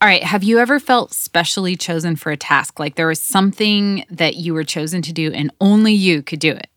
[0.00, 0.22] All right.
[0.22, 2.78] Have you ever felt specially chosen for a task?
[2.78, 6.52] Like there was something that you were chosen to do and only you could do
[6.52, 6.68] it?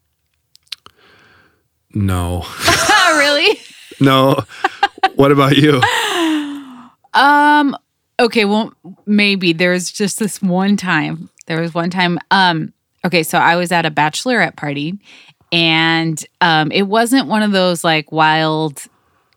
[1.93, 2.45] No.
[3.17, 3.59] really?
[3.99, 4.43] No.
[5.15, 5.81] what about you?
[7.13, 7.75] Um,
[8.19, 8.73] okay, well,
[9.05, 11.29] maybe there's just this one time.
[11.47, 12.19] There was one time.
[12.31, 12.73] Um,
[13.03, 14.99] okay, so I was at a bachelorette party,
[15.51, 18.83] and um, it wasn't one of those like wild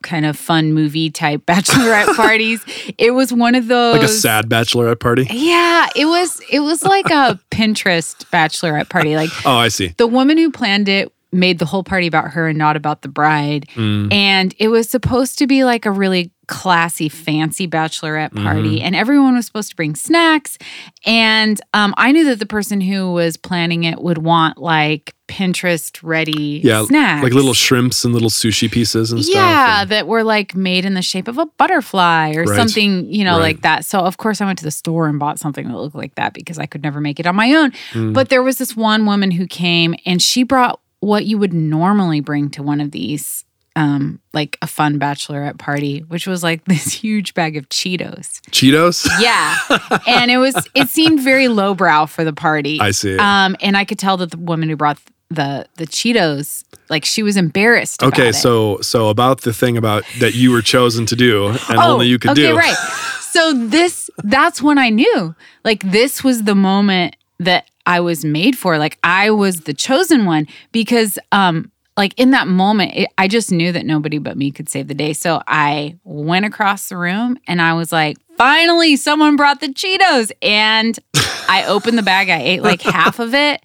[0.03, 2.65] kind of fun movie type bachelorette parties.
[2.99, 5.27] It was one of those Like a sad bachelorette party?
[5.31, 9.17] Yeah, it was it was like a Pinterest bachelorette party.
[9.17, 9.89] Like Oh, I see.
[9.99, 13.09] the woman who planned it made the whole party about her and not about the
[13.09, 13.67] bride.
[13.77, 14.13] Mm.
[14.13, 18.77] And it was supposed to be like a really classy, fancy bachelorette party.
[18.77, 18.85] Mm-hmm.
[18.85, 20.59] And everyone was supposed to bring snacks.
[21.07, 25.97] And um, I knew that the person who was planning it would want like Pinterest
[26.03, 27.23] ready Yeah, snacks.
[27.23, 29.35] like little shrimps and little sushi pieces and stuff.
[29.35, 32.57] Yeah, and- that were like made in the shape of a butterfly or Right.
[32.57, 33.43] something, you know, Right.
[33.55, 33.85] like that.
[33.85, 36.35] So of course I went to the store and bought something that looked like that
[36.35, 37.71] because I could never make it on my own.
[37.93, 38.13] Mm.
[38.13, 42.21] But there was this one woman who came and she brought what you would normally
[42.21, 43.45] bring to one of these
[43.77, 48.41] um like a fun bachelorette party, which was like this huge bag of Cheetos.
[48.51, 49.07] Cheetos?
[49.21, 49.57] Yeah.
[50.07, 52.81] and it was it seemed very lowbrow for the party.
[52.81, 53.17] I see.
[53.19, 54.99] Um and I could tell that the woman who brought
[55.31, 60.03] the the Cheetos like she was embarrassed about okay, so so about the thing about
[60.19, 62.57] that you were chosen to do and only you could Oh, okay, do.
[62.57, 62.77] right.
[63.21, 65.35] So this that's when I knew.
[65.65, 68.77] Like this was the moment that I was made for.
[68.77, 71.71] Like I was the chosen one because um
[72.01, 74.95] like in that moment it, I just knew that nobody but me could save the
[74.95, 75.13] day.
[75.13, 80.33] So I went across the room and I was like, "Finally someone brought the Cheetos."
[80.41, 80.99] And
[81.47, 82.31] I opened the bag.
[82.31, 83.63] I ate like half of it.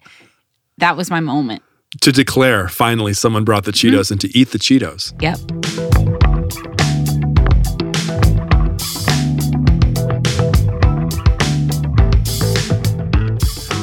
[0.76, 1.62] That was my moment.
[2.02, 3.96] To declare finally someone brought the Mm-hmm.
[3.96, 5.14] Cheetos and to eat the Cheetos.
[5.22, 5.85] Yep.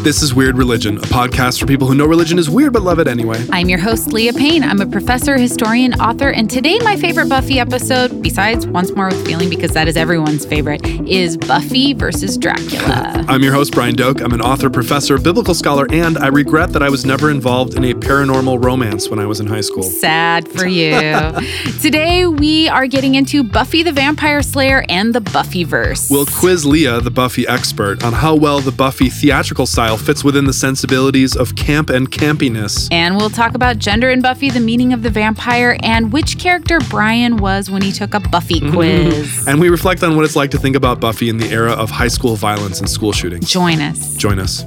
[0.04, 3.00] This is Weird Religion, a podcast for people who know religion is weird but love
[3.00, 3.42] it anyway.
[3.54, 4.62] I'm your host, Leah Payne.
[4.62, 9.26] I'm a professor, historian, author, and today my favorite Buffy episode, besides Once More with
[9.26, 13.24] Feeling, because that is everyone's favorite, is Buffy versus Dracula.
[13.30, 14.20] I'm your host, Brian Doak.
[14.20, 17.86] I'm an author, professor, biblical scholar, and I regret that I was never involved in
[17.86, 19.84] a paranormal romance when I was in high school.
[19.84, 21.00] Sad for you.
[21.82, 26.12] today we are getting into Buffy the Vampire Slayer and the Buffyverse.
[26.12, 30.46] We'll quiz Leah, the Buffy expert, on how well the Buffy theatrical style fits within
[30.46, 32.88] the sensibilities of camp and campiness.
[32.92, 36.80] and we'll talk about gender in Buffy, the meaning of the vampire, and which character
[36.90, 38.74] Brian was when he took a Buffy mm-hmm.
[38.74, 39.48] quiz.
[39.48, 41.90] And we reflect on what it's like to think about Buffy in the era of
[41.90, 43.50] high school violence and school shootings.
[43.50, 44.16] Join us.
[44.18, 44.64] Join us.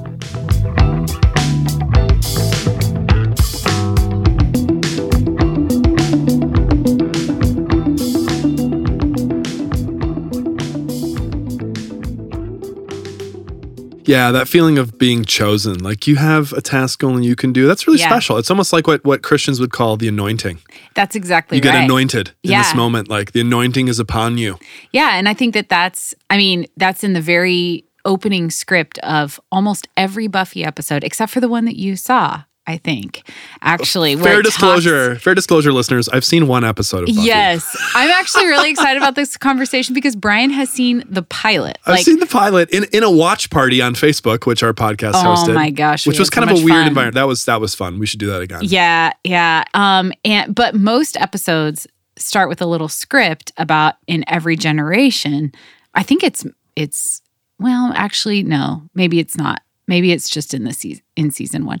[14.07, 17.67] Yeah, that feeling of being chosen, like you have a task only you can do.
[17.67, 18.07] That's really Yeah.
[18.09, 18.37] special.
[18.37, 20.59] It's almost like what, what Christians would call the anointing.
[20.95, 22.63] That's exactly You get anointed in Yeah.
[22.63, 24.57] this moment, like the anointing is upon you.
[24.91, 29.39] Yeah, and I think that that's I mean, that's in the very opening script of
[29.51, 33.23] almost every Buffy episode except for the one that you saw, I think.
[33.61, 36.09] Actually, Fair it talks- disclosure, fair disclosure, listeners.
[36.09, 37.21] I've seen one episode of Buffy.
[37.27, 37.65] Yes.
[37.95, 41.77] I'm actually really excited about this conversation because Brian has seen the pilot.
[41.85, 45.33] I've seen the pilot in, in a watch party on Facebook, which our podcast Oh
[45.35, 45.55] hosted.
[45.55, 46.87] my gosh, which was so kind of a weird fun.
[46.89, 47.15] environment.
[47.15, 47.99] That was that was fun.
[47.99, 48.59] We should do that again.
[48.63, 49.63] Yeah, yeah.
[49.73, 55.53] Um, and but most episodes start with a little script about in every generation.
[55.93, 56.45] I think it's
[56.75, 57.21] it's
[57.59, 59.61] well, actually, no, maybe it's not.
[59.87, 61.79] Maybe it's just in the season in season one.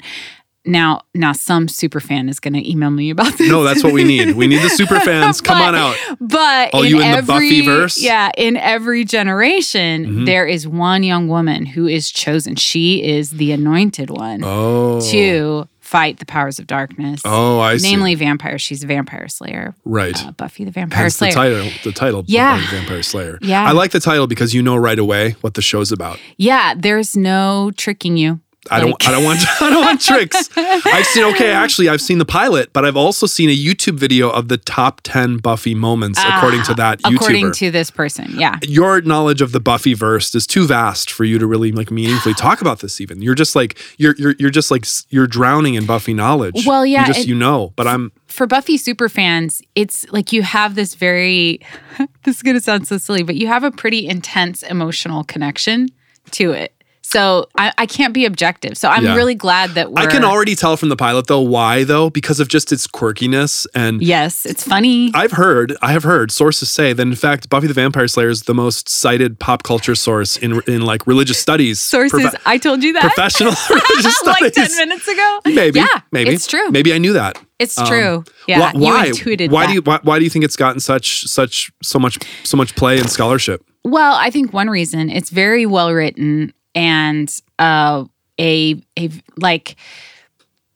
[0.67, 3.49] Now, now, some super fan is going to email me about this.
[3.49, 4.35] No, that's what we need.
[4.35, 5.41] We need the super fans.
[5.41, 5.95] Come on out.
[6.19, 7.97] But Oh, in you in the every, Buffyverse?
[8.01, 10.25] Yeah, in every generation, Mhm.
[10.25, 12.55] there is one young woman who is chosen.
[12.55, 14.99] She is the anointed one Oh.
[15.11, 17.21] to fight the powers of darkness.
[17.23, 17.89] Oh, I see.
[17.91, 18.61] Namely, vampires.
[18.61, 19.73] She's a vampire slayer.
[19.85, 20.21] right.
[20.25, 21.61] Uh, Buffy the Vampire Hence the Slayer.
[21.61, 21.71] title.
[21.85, 22.23] The title.
[22.27, 22.57] Yeah.
[22.57, 23.39] Buffy the Vampire Slayer.
[23.41, 23.63] Yeah.
[23.65, 26.19] I like the title because you know right away what the show's about.
[26.35, 28.41] Yeah, there's no tricking you.
[28.71, 28.91] I don't.
[28.91, 29.39] Like- I don't want.
[29.61, 30.49] I don't want tricks.
[30.55, 31.23] I've seen.
[31.25, 34.57] Okay, actually, I've seen the pilot, but I've also seen a YouTube video of the
[34.57, 37.15] top ten Buffy moments ah, according to that YouTuber.
[37.15, 38.59] According to this person, yeah.
[38.63, 42.35] your knowledge of the Buffy verse is too vast for you to really like meaningfully
[42.37, 42.99] talk about this.
[43.01, 46.65] Even you're just like you're you're you're just like you're drowning in Buffy knowledge.
[46.65, 47.73] Well, yeah, you just it- you know.
[47.75, 51.61] But I'm For Buffy super fans, it's like you have this very,
[52.23, 55.89] this is going to sound so silly, but you have a pretty intense emotional connection
[56.31, 56.73] to it.
[57.09, 58.77] So I, I can't be objective.
[58.77, 59.15] So I'm Yeah.
[59.15, 60.01] really glad that we're.
[60.01, 63.65] I can already tell from the pilot though why though because of just its quirkiness
[63.73, 65.11] and Yes, it's funny.
[65.13, 68.41] I've heard, I have heard sources say that in fact Buffy the Vampire Slayer is
[68.43, 71.79] the most cited pop culture source in in like religious studies.
[71.79, 72.35] Sources.
[72.45, 73.03] I told you that.
[73.03, 75.39] professional religious studies like ten minutes ago.
[75.45, 76.69] Maybe, Yeah, maybe it's true.
[76.71, 77.39] Maybe I knew that.
[77.57, 78.23] It's Um, true.
[78.49, 78.59] Yeah.
[78.59, 78.71] Why?
[78.73, 79.67] Why, You tweeted why that.
[79.69, 82.75] do you why, why do you think it's gotten such such so much so much
[82.75, 83.63] play and scholarship?
[83.85, 88.05] Well, I think one reason it's very well written and uh,
[88.39, 89.75] a a like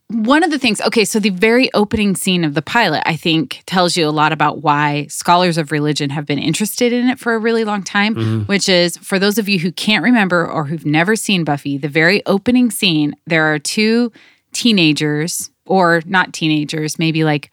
[0.07, 0.81] one of the things.
[0.81, 4.33] Okay, so the very opening scene of the pilot, I think, tells you a lot
[4.33, 8.15] about why scholars of religion have been interested in it for a really long time.
[8.47, 11.87] Which is for those of you who can't remember or who've never seen Buffy, the
[11.87, 14.11] very opening scene, there are two
[14.53, 17.51] teenagers or not teenagers, maybe like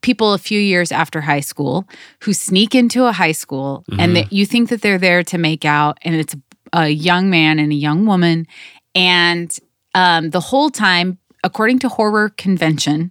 [0.00, 1.86] people a few years after high school
[2.22, 5.64] who sneak into a high school and that you think that they're there to make
[5.64, 6.34] out and it's
[6.72, 8.46] a young man and a young woman.
[8.94, 9.56] And
[9.94, 13.10] um, the whole time according to horror convention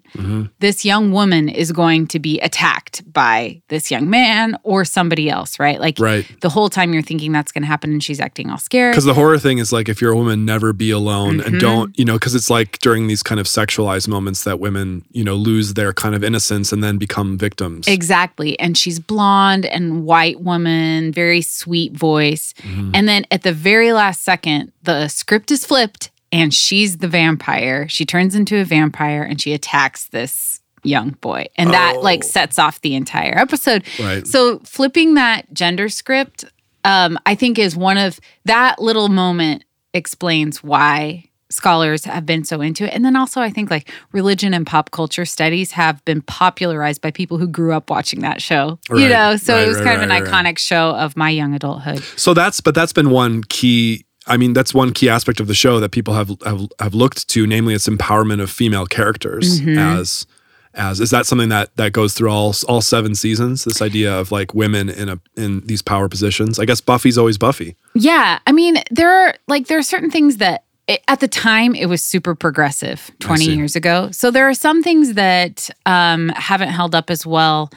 [0.59, 5.59] this young woman is going to be attacked by this young man or somebody else
[5.59, 6.25] right like Right.
[6.41, 9.05] the whole time you're thinking that's going to happen and she's acting all scared Because
[9.05, 11.47] the horror thing is like if you're a woman, never be alone Mm-hmm.
[11.47, 15.03] and don't, you know, because it's like during these kind of sexualized moments that women,
[15.11, 17.87] you know, lose their kind of innocence and then become victims.
[17.87, 18.59] Exactly.
[18.59, 22.53] And she's blonde and white woman, very sweet voice.
[22.59, 22.91] Mm-hmm.
[22.93, 27.87] And then at the very last second, the script is flipped and she's the vampire.
[27.89, 31.45] She turns into a vampire and she attacks this young boy.
[31.57, 32.27] And that like Oh.
[32.27, 33.83] sets off the entire episode.
[33.99, 34.25] Right.
[34.27, 36.45] So flipping that gender script,
[36.83, 39.63] um, I think is one of that little moment
[39.93, 42.89] explains why scholars have been so into it.
[42.93, 47.11] And then also I think like religion and pop culture studies have been popularized by
[47.11, 48.77] people who grew up watching that show.
[48.89, 51.29] You know, so right, it was right, kind of an right, iconic show of my
[51.29, 52.03] young adulthood.
[52.17, 54.05] So that's but that's been one key.
[54.27, 57.27] I mean, that's one key aspect of the show that people have have, have looked
[57.29, 59.77] to, namely its empowerment of female characters Mm-hmm.
[59.77, 60.25] as
[60.73, 63.63] as is that something that that goes through all all seven seasons?
[63.63, 66.59] This idea of like women in a in these power positions.
[66.59, 67.75] I guess Buffy's always Buffy.
[67.93, 71.75] Yeah, I mean, there are like there are certain things that it, at the time
[71.75, 74.11] it was super progressive 20 years ago.
[74.11, 77.71] So there are some things that um, haven't held up as well.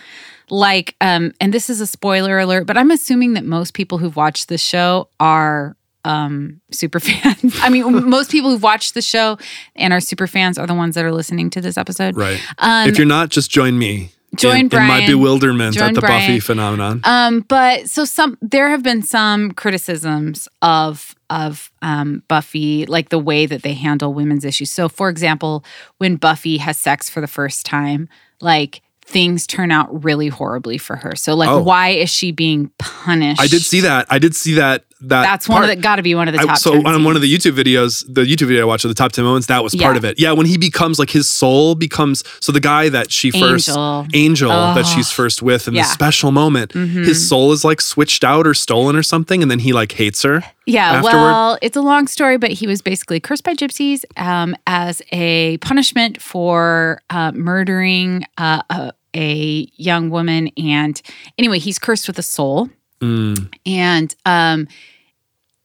[0.51, 4.17] Like, um, and this is a spoiler alert, but I'm assuming that most people who've
[4.17, 7.57] watched this show are um, super fans.
[7.61, 9.39] I mean, most people who've watched the show
[9.77, 12.17] and are super fans are the ones that are listening to this episode.
[12.17, 12.41] Right.
[12.59, 14.11] Um, if you're not, just join me.
[14.37, 16.21] join in, in my bewilderment at the Brian.
[16.29, 17.01] Buffy phenomenon.
[17.05, 23.19] Um, but so some there have been some criticisms of of um, Buffy, like the
[23.19, 24.73] way that they handle women's issues.
[24.73, 25.63] So, for example,
[25.99, 28.09] when Buffy has sex for the first time,
[28.41, 31.15] like things turn out really horribly for her.
[31.17, 31.63] So, like, Oh.
[31.63, 33.41] why is she being punished?
[33.41, 34.07] I did see that.
[34.11, 34.85] I did see that.
[35.01, 35.71] That That's one part.
[35.71, 36.57] of the got to be one of the I- top.
[36.59, 38.95] so 10 on one of the YouTube videos, the YouTube video I watched of the
[38.97, 40.19] top 10 moments, that was part of it.
[40.19, 44.07] Yeah, when he becomes like his soul becomes so the guy that she first Angel.
[44.13, 44.95] Angel that Oh.
[44.97, 45.83] she's first with in Yeah.
[45.83, 47.05] this special moment, Mhm.
[47.05, 50.23] his soul is like switched out or stolen or something, and then he like hates
[50.23, 50.43] her.
[50.67, 51.13] Yeah, afterward?
[51.13, 55.59] well, it's a long story, but he was basically cursed by gypsies um, as a
[55.59, 60.49] punishment for uh, murdering uh, a, a young woman.
[60.59, 61.01] And
[61.39, 62.69] anyway, he's cursed with a soul.
[63.01, 64.69] Mm, And um,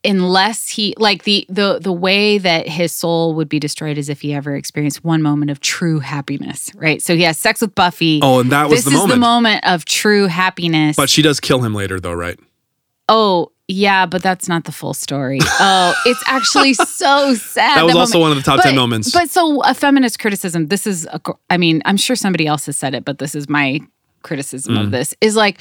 [0.05, 4.21] unless he like the the the way that his soul would be destroyed is if
[4.21, 7.01] he ever experienced one moment of true happiness, right?
[7.01, 8.19] So he has sex with Buffy.
[8.21, 9.11] Oh, and that was this the is moment.
[9.11, 10.95] the moment of true happiness.
[10.95, 12.37] But she does kill him later, though, right?
[13.09, 15.39] Oh, yeah, but that's not the full story.
[15.41, 17.77] Oh, it's actually so sad.
[17.77, 18.21] That was that also moment.
[18.21, 19.11] one of the top But- 10 moments.
[19.11, 21.19] But so a feminist criticism, this is, a,
[21.49, 23.79] I mean, I'm sure somebody else has said it, but this is my
[24.21, 24.83] criticism Mm.
[24.85, 25.59] of this is like,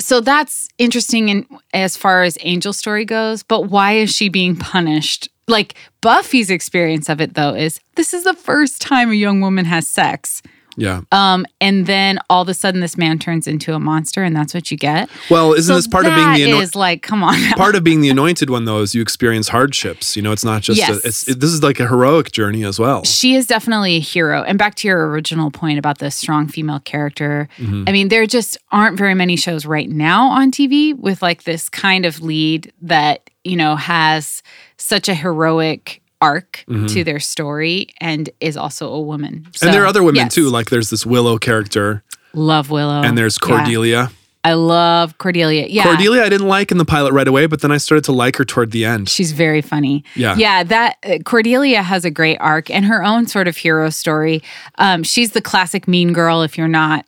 [0.00, 4.56] so that's interesting in as far as Angel story goes, but why is she being
[4.56, 5.28] punished?
[5.48, 9.64] Like Buffy's experience of it though is this is the first time a young woman
[9.64, 10.42] has sex.
[10.78, 11.02] Yeah.
[11.12, 14.54] Um, and then all of a sudden this man turns into a monster and that's
[14.54, 15.10] what you get.
[15.30, 17.40] Well, isn't So this part of being the that ano- is like, come on.
[17.42, 17.54] now.
[17.56, 20.16] part of being the anointed one though is you experience hardships.
[20.16, 21.04] You know, it's not just Yes.
[21.04, 23.04] a, it's it, this is like a heroic journey as well.
[23.04, 24.42] She is definitely a hero.
[24.42, 27.48] And back to your original point about the strong female character.
[27.58, 27.84] Mm-hmm.
[27.88, 31.68] I mean, there just aren't very many shows right now on TV with like this
[31.68, 34.42] kind of lead that, you know, has
[34.76, 39.46] such a heroic arc to their story and is also a woman.
[39.50, 39.64] Mm-hmm.
[39.66, 40.34] and there are other women yes.
[40.34, 40.48] too.
[40.50, 42.02] Like there's this Willow character,
[42.34, 43.02] Love Willow.
[43.02, 43.48] and there's Yeah.
[43.48, 44.10] Cordelia.
[44.44, 45.66] I love Cordelia.
[45.68, 45.82] Yeah.
[45.82, 48.36] Cordelia, I didn't like in the pilot right away, but then I started to like
[48.36, 49.08] her toward the end.
[49.08, 50.04] She's very funny.
[50.14, 50.36] Yeah.
[50.36, 50.62] Yeah.
[50.62, 54.42] That uh, Cordelia has a great arc and her own sort of hero story.
[54.78, 57.04] Um, she's the classic mean girl if you're not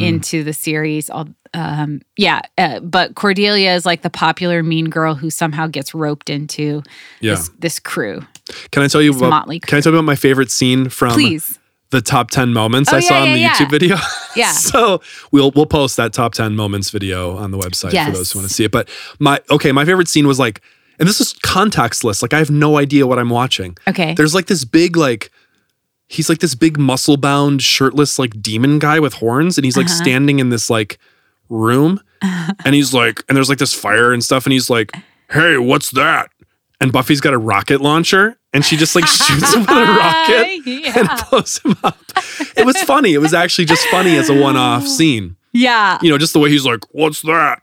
[0.00, 1.10] into the series.
[1.10, 5.94] All um, yeah, uh, but Cordelia is like the popular mean girl who somehow gets
[5.94, 6.82] roped into
[7.20, 7.34] Yeah.
[7.34, 8.22] this, this crew.
[8.70, 11.58] Can I tell you about Can I tell you about my favorite scene from Please.
[11.90, 13.54] the top 10 moments Oh, I yeah, saw in yeah, the yeah.
[13.54, 13.96] YouTube video?
[14.34, 14.52] Yeah.
[14.52, 18.38] so we'll we'll post that top 10 moments video on the website for those who
[18.38, 18.72] want to see it.
[18.72, 20.62] But my okay, my favorite scene was like
[20.98, 22.22] and this is contextless.
[22.22, 23.76] Like I have no idea what I'm watching.
[23.86, 24.14] Okay.
[24.14, 25.30] There's like this big like
[26.12, 29.86] he's like this big muscle bound shirtless like demon guy with horns and he's like
[29.86, 30.02] Uh-huh.
[30.04, 30.98] standing in this like
[31.48, 34.92] room and he's like and there's like this fire and stuff and he's like
[35.30, 36.30] hey what's that
[36.80, 40.66] and buffy's got a rocket launcher and she just like shoots him with a rocket
[40.96, 41.98] and blows him up
[42.56, 45.98] it was funny it was actually just funny as a one-off scene yeah.
[46.02, 47.60] you know just the way he's like what's that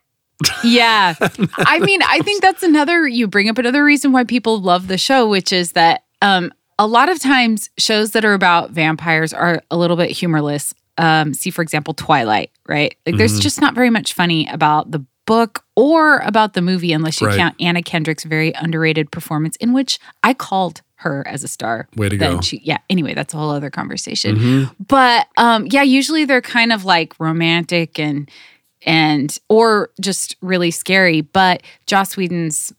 [0.64, 1.16] Yeah.
[1.58, 4.98] I mean, I think that's another, you bring up another reason why people love the
[4.98, 9.62] show, which is that um, a lot of times shows that are about vampires are
[9.70, 10.74] a little bit humorless.
[10.98, 12.96] Um, see, for example, Twilight, right?
[13.06, 13.42] Like, there's Mm-hmm.
[13.42, 17.38] just not very much funny about the book or about the movie unless you Right.
[17.38, 21.88] count Anna Kendrick's very underrated performance, in which I called her as a star.
[21.96, 22.42] Way to Then go.
[22.42, 22.78] She, yeah.
[22.90, 24.36] Anyway, that's a whole other conversation.
[24.38, 24.76] Mhm.
[24.88, 28.30] But um, yeah, usually they're kind of like romantic and
[28.86, 31.22] and or just really scary.
[31.22, 32.74] But Joss Whedon's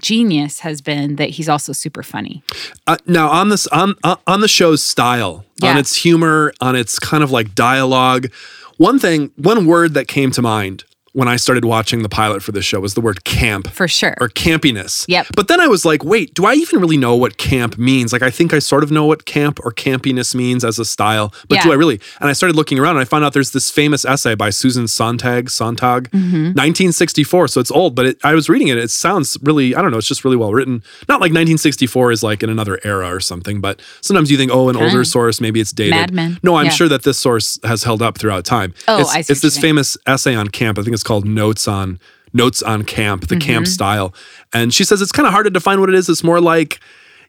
[0.00, 2.42] genius has been that he's also super funny.
[2.86, 6.98] Uh, now on this on on on the show's style, on its humor, on its
[6.98, 8.28] kind of like dialogue,
[8.76, 12.52] one thing, one word that came to mind when I started watching the pilot for
[12.52, 14.14] this show was the word camp For sure.
[14.20, 15.04] or campiness.
[15.08, 15.28] Yep.
[15.34, 18.12] But then I was like, wait, do I even really know what camp means?
[18.12, 21.32] Like, I think I sort of know what camp or campiness means as a style,
[21.48, 22.00] but do I really?
[22.20, 24.86] And I started looking around and I found out there's this famous essay by Susan
[24.88, 26.52] Sontag, Sontag, Mm-hmm.
[26.82, 27.48] 1964.
[27.48, 28.78] So it's old, but it, I was reading it.
[28.78, 30.82] It sounds really, I don't know, it's just really well written.
[31.08, 34.68] Not like 1964 is like in another era or something, but sometimes you think, oh,
[34.68, 35.90] an older source, maybe it's dated.
[35.94, 36.38] Mad Men.
[36.42, 36.70] No, I'm Yeah.
[36.72, 38.74] sure that this source has held up throughout time.
[38.86, 40.78] Oh, it's, I see It's this famous essay on camp.
[40.78, 41.98] I think it's called Notes on
[42.32, 43.72] Notes on Camp, the camp Mm-hmm.
[43.72, 44.14] style.
[44.52, 46.08] And she says it's kind of hard to define what it is.
[46.08, 46.78] It's more like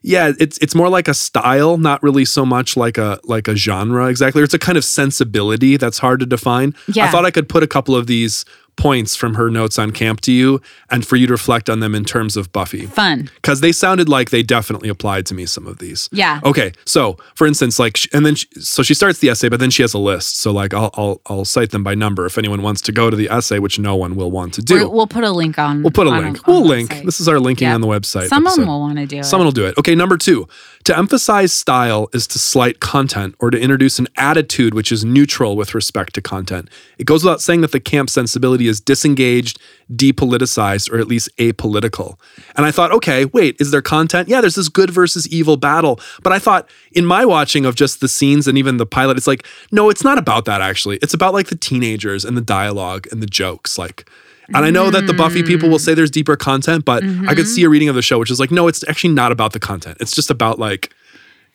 [0.02, 3.54] yeah, it's it's more like a style, not really so much like a like a
[3.56, 4.42] genre exactly.
[4.42, 6.74] It's a kind of sensibility that's hard to define.
[7.06, 8.44] I thought I could put a couple of these
[8.80, 11.94] points from her notes on camp to you and for you to reflect on them
[11.94, 13.30] in terms of Buffy Fun.
[13.36, 16.40] because they sounded like they definitely applied to me some of these Yeah.
[16.44, 19.70] okay so for instance like and then she, so she starts the essay but then
[19.70, 22.62] she has a list so like I'll, I'll i'll cite them by number if anyone
[22.62, 25.06] wants to go to the essay which no one will want to do We're- we'll
[25.06, 25.82] put a link on.
[25.82, 27.04] we'll put a link on we'll link website.
[27.04, 27.74] this is our linking Yep.
[27.76, 28.66] on the website Someone episode.
[28.66, 29.24] will want to do it.
[29.24, 29.76] Someone will do it.
[29.76, 30.48] Okay, number two.
[30.84, 35.56] To emphasize style is to slight content or to introduce an attitude which is neutral
[35.56, 36.68] with respect to content.
[36.98, 39.60] It goes without saying that the camp sensibility is disengaged,
[39.94, 42.18] depoliticized, or at least apolitical.
[42.56, 44.28] And I thought, okay, wait, is there content?
[44.28, 46.00] Yeah, there's this good versus evil battle.
[46.22, 49.26] But I thought in my watching of just the scenes and even the pilot, it's
[49.26, 50.96] like, no, it's not about that actually.
[51.02, 53.76] It's about like the teenagers and the dialogue and the jokes.
[53.76, 54.08] Like,
[54.48, 57.16] and I know that the Buffy people will say there's deeper content, but I could
[57.18, 57.44] mm-hmm.
[57.44, 59.60] see a reading of the show which is like, no, it's actually not about the
[59.60, 59.98] content.
[60.00, 60.94] It's just about like,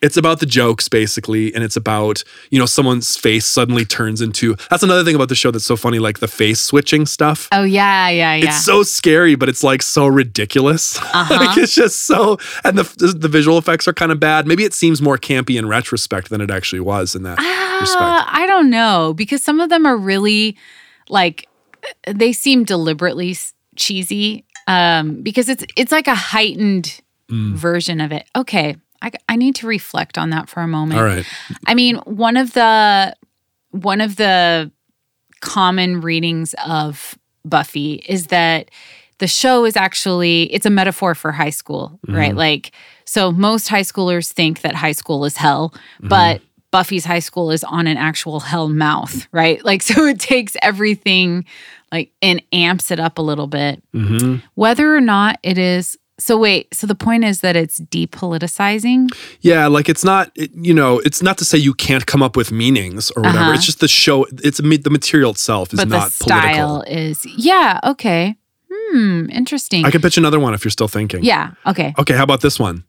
[0.02, 4.56] it's about the jokes basically, and it's about you know someone's face suddenly turns into.
[4.70, 7.48] That's another thing about the show that's so funny, like the face switching stuff.
[7.52, 8.46] Oh yeah, yeah, yeah.
[8.46, 10.96] It's so scary, but it's like so ridiculous.
[11.14, 14.46] like it's just so, and the the visual effects are kind of bad.
[14.46, 17.38] Maybe it seems more campy in retrospect than it actually was in that
[17.80, 18.02] respect.
[18.02, 20.56] Uh, I don't know because some of them are really
[21.08, 21.48] like
[22.06, 23.36] they seem deliberately
[23.76, 27.54] cheesy um, because it's it's like a heightened Mm.
[27.54, 28.24] version of it.
[28.36, 31.00] Okay, I, I need to reflect on that for a moment.
[31.00, 31.26] All right,
[31.66, 33.14] I mean, one of the
[33.70, 34.70] one of the
[35.40, 38.70] common readings of Buffy is that
[39.18, 42.34] the show is actually it's a metaphor for high school, right?
[42.34, 42.72] Like
[43.04, 45.72] so most high schoolers think that high school is hell,
[46.02, 49.64] but Buffy's high school is on an actual hell mouth, right?
[49.64, 51.44] Like so it takes everything
[51.92, 53.82] like and amps it up a little bit.
[53.92, 59.08] hmm Whether or not it is so wait, so the point is that it's depoliticizing?
[59.40, 62.36] yeah, like it's not, it- you know, it's not to say you can't come up
[62.36, 63.38] with meanings or whatever.
[63.44, 63.52] Uh-huh.
[63.52, 64.26] It's just the show.
[64.42, 66.82] It's the material itself is but not the style political.
[66.82, 68.36] is yeah okay
[68.70, 71.22] hmm interesting I can pitch another one if you're still thinking.
[71.24, 72.84] yeah okay Okay, how about this one?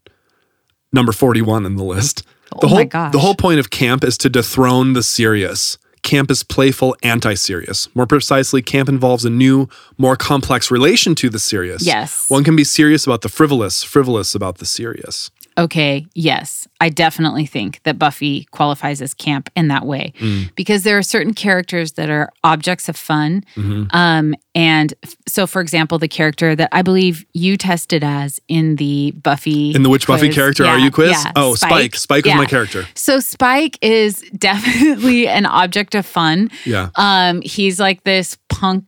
[0.94, 2.24] Number 41 in the list.
[2.52, 3.12] The Oh whole my gosh.
[3.12, 5.78] the whole point of camp is to dethrone the serious.
[6.04, 7.94] Camp is playful, anti-serious.
[7.96, 11.86] More precisely, camp involves a new, more complex relation to the serious.
[11.86, 12.30] Yes.
[12.30, 15.32] One can be serious about the frivolous, frivolous about the serious.
[15.58, 20.54] Okay, yes, I definitely think that Buffy qualifies as camp in that way Mm.
[20.56, 23.44] because there are certain characters that are objects of fun.
[23.56, 23.88] Mhm.
[23.94, 28.76] Um, and f- so, for example, the character that I believe you tested as in
[28.76, 30.36] the Buffy In the which Buffy quiz.
[30.36, 31.12] character are you quiz?
[31.12, 31.96] yeah, oh, Spike.
[31.96, 32.38] Spike was Yeah.
[32.38, 32.86] my character.
[32.94, 36.50] So Spike is definitely an object of fun.
[36.66, 36.90] Yeah.
[36.96, 38.86] Um, he's like this punk.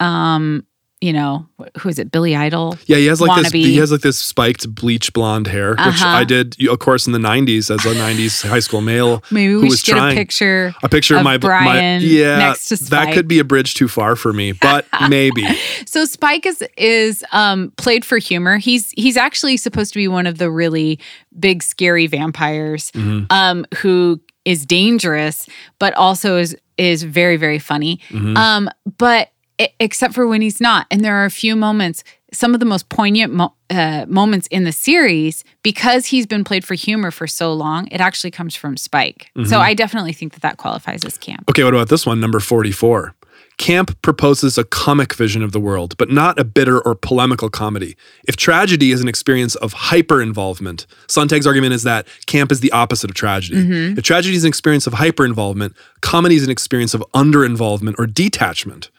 [0.00, 0.64] Um,
[1.04, 1.46] you know,
[1.78, 2.10] who is it?
[2.10, 2.78] Billy Idol.
[2.86, 3.52] Yeah, he has like this.
[3.52, 6.06] He has like this spiked bleach blonde hair, which Uh-huh.
[6.08, 9.22] I did, of course, in the '90s as a '90s high school male.
[9.30, 10.16] Maybe who we was should get trying.
[10.16, 10.74] a picture.
[10.82, 12.38] A picture of, my my Brian yeah.
[12.38, 15.44] next to That could be a bridge too far for me, but maybe.
[15.84, 18.56] So Spike is is um, played for humor.
[18.56, 20.98] He's he's actually supposed to be one of the really
[21.38, 23.26] big scary vampires Mhm.
[23.30, 25.46] um, who is dangerous,
[25.78, 28.00] but also is is very very funny.
[28.10, 28.36] Mhm.
[28.38, 32.60] Um, but except for when he's not, and there are a few moments, some of
[32.60, 37.10] the most poignant mo- uh, moments in the series because he's been played for humor
[37.10, 37.86] for so long.
[37.88, 39.30] It actually comes from Spike.
[39.36, 39.48] Mm-hmm.
[39.48, 41.48] So I definitely think that that qualifies as camp.
[41.48, 42.20] Okay, what about this one?
[42.20, 43.14] Number 44.
[43.56, 47.96] Camp proposes a comic vision of the world, but not a bitter or polemical comedy.
[48.26, 52.72] If tragedy is an experience of hyper involvement, Sontag's argument is that camp is the
[52.72, 53.62] opposite of tragedy.
[53.62, 53.98] Mm-hmm.
[53.98, 57.96] If tragedy is an experience of hyper involvement, comedy is an experience of under involvement
[57.98, 58.90] or detachment.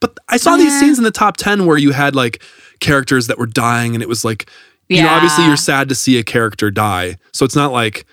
[0.00, 2.42] But I saw these scenes in the top 10 where you had like
[2.80, 4.48] characters that were dying, and it was like,
[4.88, 7.16] you know, obviously you're sad to see a character die.
[7.32, 8.06] So it's not like,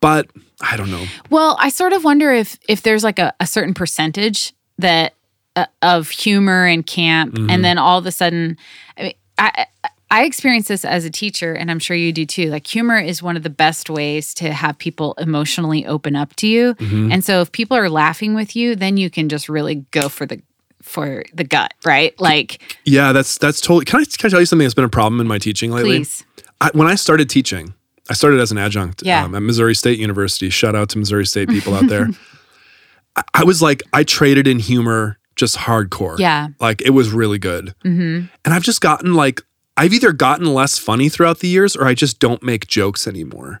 [0.00, 0.28] but
[0.60, 1.04] I don't know.
[1.30, 5.14] Well, I sort of wonder if if there's like a, a certain percentage that
[5.56, 7.50] uh, of humor and camp, Mm-hmm.
[7.50, 8.56] and then all of a sudden,
[8.98, 9.66] I, mean, I
[10.10, 12.50] I experience this as a teacher, and I'm sure you do too.
[12.50, 16.46] Like humor is one of the best ways to have people emotionally open up to
[16.46, 17.10] you, Mm-hmm.
[17.12, 20.26] and so if people are laughing with you, then you can just really go for
[20.26, 20.40] the
[20.84, 22.18] for the gut, right?
[22.20, 23.84] Like, Yeah, that's that's totally.
[23.84, 25.98] Can I, can I tell you something that's been a problem in my teaching lately?
[26.00, 26.24] please,
[26.60, 27.74] I, when I started teaching,
[28.08, 29.24] I started as an adjunct Yeah.
[29.24, 30.50] um, at Missouri State University.
[30.50, 32.08] Shout out to Missouri State people out there.
[33.16, 36.18] I, I was like, I traded in humor just hardcore.
[36.18, 37.74] yeah, Like it was really good.
[37.82, 39.40] hmm And I've just gotten like,
[39.76, 43.60] I've either gotten less funny throughout the years or I just don't make jokes anymore.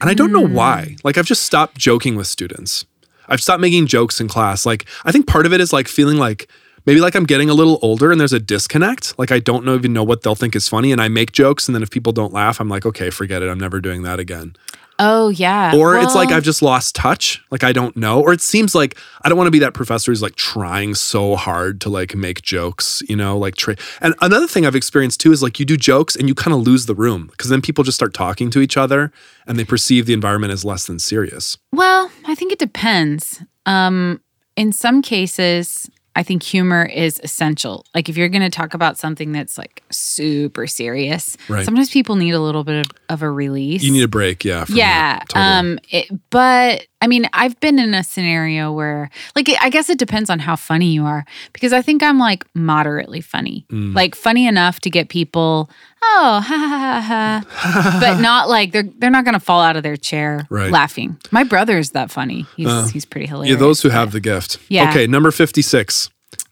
[0.00, 0.54] And I don't know Hmm.
[0.54, 0.96] why.
[1.04, 2.86] Like I've just stopped joking with students.
[3.28, 4.66] I've stopped making jokes in class.
[4.66, 6.48] Like I think part of it is like feeling like
[6.86, 9.18] maybe like I'm getting a little older and there's a disconnect.
[9.18, 11.68] Like I don't know even know what they'll think is funny and I make jokes
[11.68, 13.48] and then if people don't laugh, I'm like, okay, forget it.
[13.48, 14.54] I'm never doing that again.
[14.98, 17.42] Oh yeah, Or it's like I've just lost touch.
[17.50, 18.20] Like I don't know.
[18.20, 21.36] Or it seems like I don't want to be that professor who's like trying so
[21.36, 25.32] hard to like make jokes, you know, like tra- and another thing I've experienced too
[25.32, 27.84] is like you do jokes and you kind of lose the room because then people
[27.84, 29.12] just start talking to each other
[29.46, 31.58] and they perceive the environment as less than serious.
[31.72, 33.42] Well, I think it depends.
[33.66, 34.20] Um,
[34.56, 37.84] in some cases, I think humor is essential.
[37.94, 41.64] Like if you're going to talk about something that's like super serious, Right.
[41.64, 43.82] sometimes people need a little bit of, of a release.
[43.82, 44.66] You need a break, yeah.
[44.68, 45.20] yeah.
[45.28, 45.44] totally.
[45.44, 45.78] Um.
[45.90, 50.30] It, but I mean, I've been in a scenario where, like, I guess it depends
[50.30, 53.94] on how funny you are because I think I'm like moderately funny, Mm.
[53.94, 55.68] like funny enough to get people,
[56.02, 59.82] oh, ha ha ha ha, but not like they're they're not gonna fall out of
[59.82, 60.70] their chair Right.
[60.70, 61.16] laughing.
[61.30, 62.46] My brother is that funny.
[62.56, 63.54] He's Uh, he's pretty hilarious.
[63.54, 64.58] Yeah, those who have but- the gift.
[64.68, 64.88] Yeah.
[64.90, 66.08] Okay, number 56.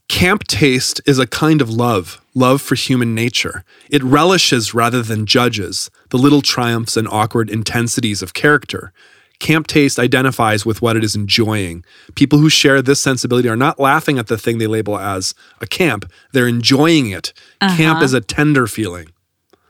[0.08, 3.62] Camp taste is a kind of love, love for human nature.
[3.88, 8.92] It relishes rather than judges the little triumphs and awkward intensities of character.
[9.40, 11.84] Camp taste identifies with what it is enjoying.
[12.14, 15.66] People who share this sensibility are not laughing at the thing they label as a
[15.66, 17.32] camp, they're enjoying it.
[17.60, 18.04] Camp Uh-huh.
[18.04, 19.08] is a tender feeling.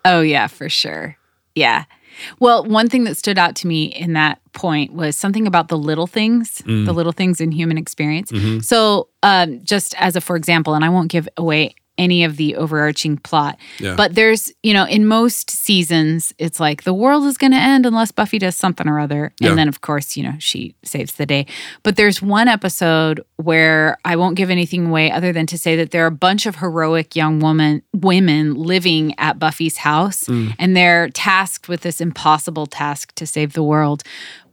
[0.05, 1.17] Oh yeah, for sure.
[1.55, 1.85] Yeah.
[2.41, 5.79] Well, one thing that stood out to me in that point was something about the
[5.79, 6.85] little things, Mm.
[6.85, 8.31] the little things in human experience.
[8.33, 8.63] Mhm.
[8.65, 12.57] So, um, just as a for example, and I won't give away any of the
[12.57, 13.95] overarching plot, Yeah.
[13.95, 17.87] but there's, you know, in most seasons, it's like the world is going to end
[17.87, 19.33] unless Buffy does something or other.
[19.39, 19.51] Yeah.
[19.51, 21.47] And then, of course, you know, she saves the day.
[21.83, 25.91] But there's one episode where I won't give anything away other than to say that
[25.91, 30.55] there are a bunch of heroic young woman women living at Buffy's house Mm.
[30.59, 34.03] and they're tasked with this impossible task to save the world.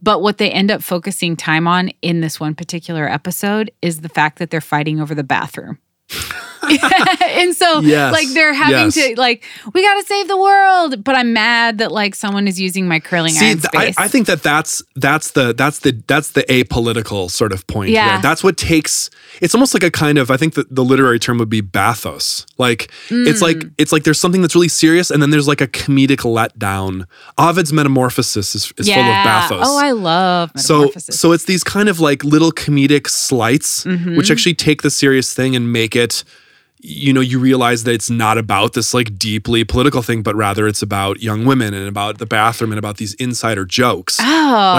[0.02, 4.08] But what they end up focusing time on in this one particular episode is the
[4.08, 5.78] fact that they're fighting over the bathroom.
[7.22, 8.12] and so Yes.
[8.12, 8.94] like they're having Yes.
[8.94, 12.60] to like we got to save the world but i'm mad that like someone is
[12.60, 15.92] using my curling See, iron th- I, I think that that's that's the that's the
[16.06, 17.90] that's the apolitical sort of point.
[17.90, 18.08] Yeah.
[18.12, 18.22] there.
[18.22, 19.10] that's what takes.
[19.40, 20.30] It's almost like a kind of.
[20.30, 22.46] I think that the literary term would be bathos.
[22.58, 23.72] Like it's like Mm.
[23.78, 27.06] it's like there's something that's really serious, and then there's like a comedic letdown.
[27.38, 29.62] Ovid's Metamorphosis is, is full of bathos.
[29.64, 34.16] oh i love so metamorphosis so it's these kind of like little comedic slights Mhm.
[34.16, 36.24] which actually take the serious thing and make it
[36.80, 40.66] you know you realize that it's not about this like deeply political thing but rather
[40.66, 44.18] it's about young women and about the bathroom and about these insider jokes.
[44.20, 44.24] Oh.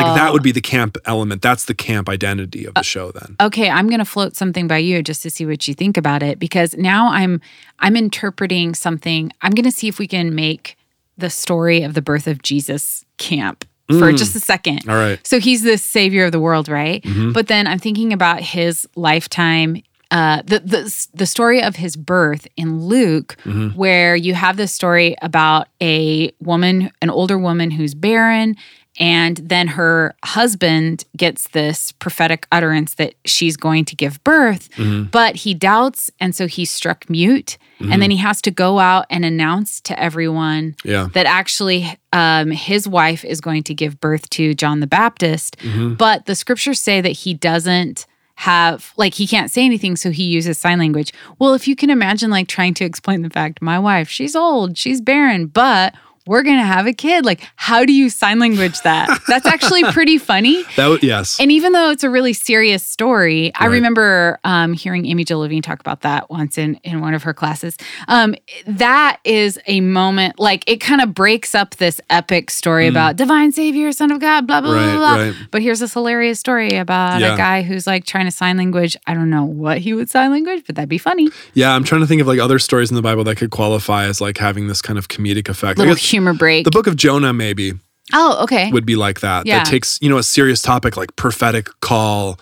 [0.02, 1.42] like that would be the camp element.
[1.42, 3.36] That's the camp identity of the uh, show then.
[3.42, 6.24] okay i'm going to float something by you just to see what you think about
[6.24, 7.42] it because now i'm
[7.80, 9.32] i'm interpreting something.
[9.42, 10.78] I'm going to see if we can make
[11.18, 14.18] the story of the birth of jesus camp for mm.
[14.18, 14.88] just a second.
[14.88, 15.26] All right.
[15.26, 17.02] So he's the savior of the world right?
[17.04, 17.32] Mm-hmm.
[17.32, 22.48] But then i'm thinking about his lifetime uh, the, the the story of his birth
[22.58, 23.36] in Luke,
[23.76, 28.56] where you have this story about a woman, an older woman who's barren,
[29.00, 34.68] and then her husband gets this prophetic utterance that she's going to give birth,
[35.12, 39.06] but he doubts, and so he's struck mute, and then he has to go out
[39.10, 44.28] and announce to everyone yeah that actually um, his wife is going to give birth
[44.32, 45.56] to John the Baptist.
[45.60, 45.94] Mm-hmm.
[45.94, 48.08] But the scriptures say that he doesn't
[48.40, 51.12] have, like, he can't say anything, so he uses sign language.
[51.40, 54.78] Well, if you can imagine, like, trying to explain the fact, my wife, she's old,
[54.78, 55.94] she's barren, but
[56.30, 57.26] we're going to have a kid.
[57.26, 59.10] Like, how do you sign language that?
[59.28, 60.64] That's actually pretty funny.
[60.78, 65.06] that would yes And even though it's a really serious story, I remember um, hearing
[65.08, 67.76] Amy Jill Levine talk about that once in, in one of her classes.
[68.08, 68.36] Um,
[68.68, 73.52] that is a moment, like it kind of breaks up this epic story about divine
[73.52, 74.76] savior, son of God, blah, blah, Mm.
[74.76, 75.24] Right, blah, blah.
[75.26, 75.36] right.
[75.52, 77.34] But here's this hilarious story about Yeah.
[77.34, 78.96] a guy who's like trying to sign language.
[79.08, 81.30] I don't know what he would sign language, but that'd be funny.
[81.54, 84.06] yeah i'm trying to think of like other stories in the bible that could qualify
[84.06, 86.66] as like having this kind of comedic effect Little humor break.
[86.66, 87.74] the book of jonah maybe
[88.14, 88.72] oh, okay.
[88.72, 89.46] would be like that.
[89.46, 89.60] Yeah.
[89.60, 92.40] That takes, you know, a serious topic like prophetic call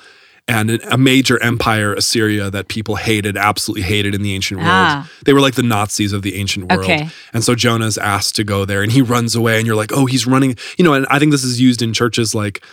[0.50, 4.72] and a major empire, Assyria, that people hated, absolutely hated in the ancient world.
[4.72, 5.12] Ah.
[5.26, 6.86] They were like the Nazis of the ancient world.
[6.86, 7.10] Okay.
[7.34, 10.06] And so Jonah's asked to go there and he runs away and you're like, oh,
[10.06, 10.56] he's running.
[10.78, 12.63] You know, and I think this is used in churches like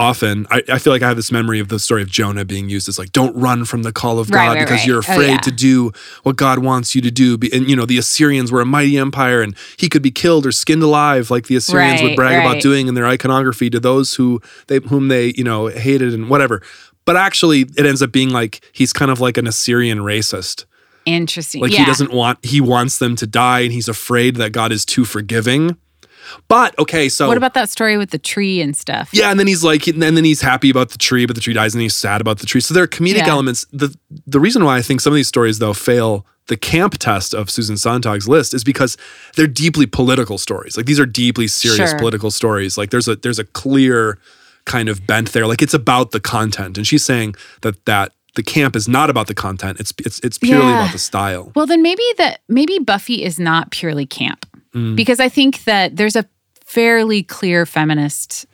[0.00, 0.46] often.
[0.50, 2.88] I, I feel like I have this memory of the story of Jonah being used
[2.88, 4.86] as like, don't run from the call of God Right, right, because right.
[4.86, 5.38] you're Oh, afraid yeah.
[5.40, 7.38] to do what God wants you to do.
[7.52, 10.52] And, you know, the Assyrians were a mighty empire and he could be killed or
[10.52, 14.40] skinned alive like the Assyrians would brag about doing in their iconography to those who
[14.68, 16.62] they whom they, you know, hated and whatever.
[17.04, 20.64] But actually it ends up being like he's kind of like an Assyrian racist.
[21.06, 21.60] Interesting.
[21.60, 21.80] Like yeah.
[21.80, 25.04] he doesn't want he wants them to die and he's afraid that God is too
[25.04, 25.76] forgiving.
[26.48, 29.10] But okay, so What about that story with the tree and stuff?
[29.12, 31.54] yeah, and then he's like, and then he's happy about the tree, but the tree
[31.54, 32.60] dies, and he's sad about the tree.
[32.60, 33.28] So there are comedic Yeah.
[33.30, 33.66] elements.
[33.72, 33.94] the
[34.26, 37.48] The reason why I think some of these stories though fail the camp test of
[37.48, 38.96] Susan Sontag's list is because
[39.36, 40.76] they're deeply political stories.
[40.76, 41.98] Like these are deeply serious Sure.
[41.98, 42.76] political stories.
[42.76, 44.18] Like there's a there's a clear
[44.64, 45.46] kind of bent there.
[45.46, 49.26] Like it's about the content, and she's saying that that the camp is not about
[49.26, 49.78] the content.
[49.80, 50.80] It's it's it's purely Yeah.
[50.82, 51.52] about the style.
[51.54, 54.96] Well, then maybe that maybe Buffy is not purely camp Mm.
[54.96, 56.24] because I think that there's a
[56.64, 58.46] fairly clear feminist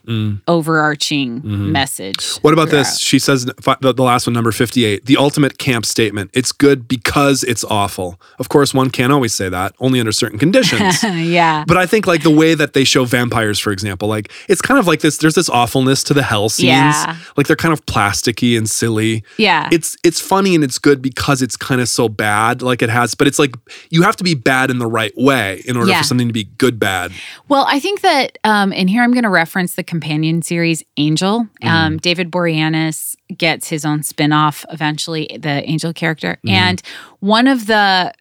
[0.49, 1.40] overarching
[1.73, 2.16] message.
[2.16, 2.21] Mm.
[2.21, 2.40] Mm-hmm.
[2.42, 2.99] What about this?
[2.99, 6.31] She says the, the last one, number 58, the ultimate camp statement.
[6.35, 8.21] It's good because it's awful.
[8.38, 11.03] Of course, one can't always say that, only under certain conditions.
[11.05, 11.64] yeah.
[11.66, 14.79] but I think like the way that they show vampires, for example, like it's kind
[14.79, 16.69] of like this, there's this awfulness to the hell scenes.
[16.69, 17.16] Yeah.
[17.37, 19.25] Like they're kind of plasticky and silly.
[19.37, 19.69] Yeah.
[19.73, 23.14] It's it's funny and it's good because it's kind of so bad, like it has,
[23.14, 23.55] but it's like
[23.90, 25.99] you have to be bad in the right way in order Yeah.
[25.99, 27.12] for something to be good bad.
[27.49, 31.48] Well, I think that, um, and here I'm going to reference the companion series Angel.
[31.62, 31.68] Mm.
[31.68, 36.37] Um, David Boreanaz gets his own spinoff eventually, the Angel character.
[36.38, 36.48] Mm-hmm.
[36.48, 36.82] And
[37.20, 38.12] one of the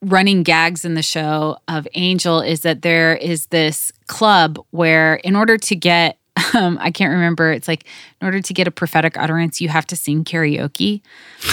[0.00, 5.36] running gags in the show of Angel is that there is this club where, in
[5.36, 6.16] order to get
[6.54, 7.52] um, I can't remember.
[7.52, 7.84] It's like
[8.20, 11.02] in order to get a prophetic utterance, you have to sing karaoke.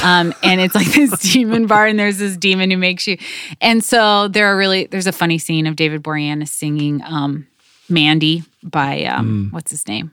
[0.02, 3.18] Um, and it's like this demon bar, and there's this demon who makes you.
[3.60, 7.48] And so there are really there's a funny scene of David Boreanaz singing um,
[7.90, 10.12] "Mandy" by um, what's his name?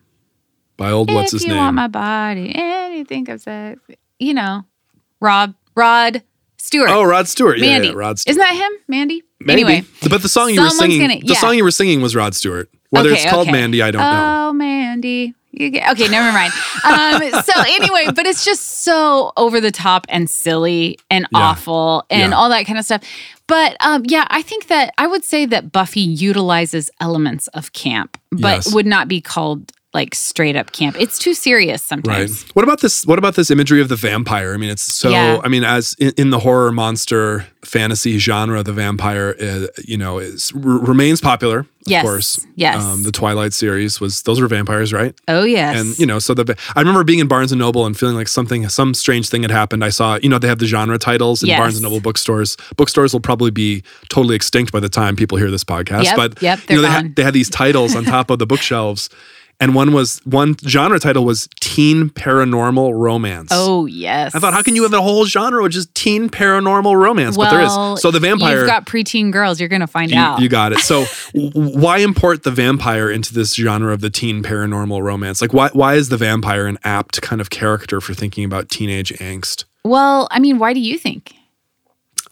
[0.76, 1.58] By old, what's if his you name?
[1.58, 3.80] want my body, anything of sex,
[4.18, 4.64] you know,
[5.20, 6.22] Rob Rod
[6.58, 6.90] Stewart.
[6.90, 7.58] oh, Rod Stewart.
[7.58, 7.88] Yeah, Mandy.
[7.88, 8.32] yeah, Rod Stewart.
[8.32, 8.72] Isn't that him?
[8.88, 9.22] Mandy.
[9.40, 9.62] Maybe.
[9.62, 12.34] Anyway, but the song you were singing, gonna- the song you were singing was Rod
[12.34, 12.68] Stewart.
[12.90, 13.52] Whether Okay, it's called okay.
[13.52, 14.48] Mandy, I don't know.
[14.48, 15.34] Oh, Mandy.
[15.56, 16.52] You get, okay, never mind.
[16.84, 21.38] Um, so anyway, but it's just so over the top and silly and Yeah.
[21.38, 22.37] awful and Yeah.
[22.37, 23.02] all that kind of stuff.
[23.46, 28.18] But um, yeah, I think that I would say that Buffy utilizes elements of camp,
[28.30, 28.74] but Yes.
[28.74, 30.96] would not be called like straight up camp.
[31.00, 32.42] It's too serious sometimes.
[32.44, 32.50] Right.
[32.54, 33.07] What about this?
[33.07, 34.52] What about this imagery of the vampire?
[34.52, 35.09] I mean, it's so.
[35.11, 35.40] Yeah.
[35.42, 40.18] I mean, as in, in the horror monster fantasy genre, the vampire, uh, you know,
[40.18, 41.61] is r- remains popular.
[41.61, 42.38] Of Yes, course.
[42.44, 43.02] Um, yes.
[43.04, 45.14] the Twilight series was those were vampires, right?
[45.28, 45.78] Oh yes.
[45.78, 48.26] And you know, so the I remember being in Barnes and Noble and feeling like
[48.28, 49.85] something, some strange thing had happened.
[49.85, 51.59] I saw, you know, they have the genre titles in Yes.
[51.61, 52.57] Barnes and Noble bookstores.
[52.76, 56.04] Bookstores will probably be totally extinct by the time people hear this podcast.
[56.04, 58.46] Yep, but yep, you know, they had, they had these titles on top of the
[58.46, 59.09] bookshelves.
[59.60, 63.50] and one was one genre title was teen paranormal romance.
[63.52, 64.34] Oh yes.
[64.34, 67.36] I thought, how can you have a whole genre with just teen paranormal romance?
[67.36, 68.00] but there is.
[68.00, 68.58] So the vampire.
[68.58, 69.60] You've got preteen girls.
[69.60, 70.40] You're gonna find you, out.
[70.40, 70.80] you got it.
[70.80, 75.40] So why import the vampire into this genre of the teen paranormal romance?
[75.40, 79.12] Like why why is the vampire an apt kind of character for thinking about teenage
[79.14, 79.64] angst?
[79.84, 81.34] well, I mean, why do you think?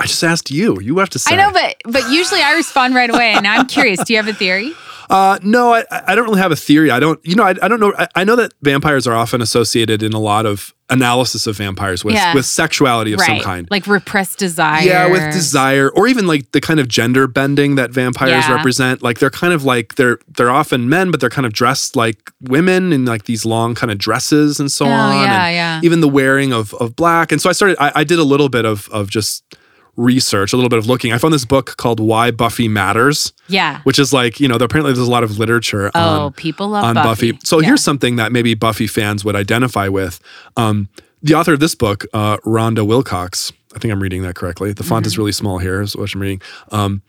[0.03, 0.79] I just asked you.
[0.81, 1.35] You have to say.
[1.35, 4.03] I know, but but usually I respond right away, and I'm curious.
[4.05, 4.73] Do you have a theory?
[5.11, 6.91] Uh, no, I, I don't really have a theory.
[6.91, 7.93] I don't, you know, I, I don't know.
[7.99, 12.03] I, I know that vampires are often associated in a lot of analysis of vampires
[12.03, 12.33] with, Yeah.
[12.35, 13.69] with sexuality of some kind.
[13.71, 14.81] like repressed desire.
[14.83, 18.55] Yeah, with desire, or even like the kind of gender bending that vampires Yeah.
[18.55, 19.03] represent.
[19.03, 22.31] Like they're kind of like they're they're often men, but they're kind of dressed like
[22.41, 25.25] women in like these long kind of dresses and so Oh, on.
[25.25, 25.81] yeah, and yeah.
[25.83, 27.33] Even the wearing of of black.
[27.33, 27.77] And so I started.
[27.79, 29.45] I, I did a little bit of of just
[29.97, 31.13] research, a little bit of looking.
[31.13, 33.81] I found this book called Why Buffy Matters, Yeah.
[33.83, 36.85] which is like you know apparently there's a lot of literature Oh, on people love
[36.85, 37.33] on Buffy.
[37.33, 37.41] Buffy.
[37.45, 37.67] So Yeah.
[37.69, 40.19] here's something that maybe Buffy fans would identify with.
[40.57, 40.89] Um,
[41.23, 44.73] the author of this book, uh, Rhonda Wilcox, I think I'm reading that correctly.
[44.73, 45.09] The font Mm-hmm.
[45.09, 46.41] is really small here, is what I'm reading.
[46.73, 47.03] Um,